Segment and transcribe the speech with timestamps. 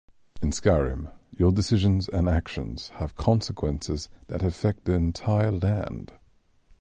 [0.41, 6.13] In Skyrim, your decisions and actions have consequences that affect the entire land.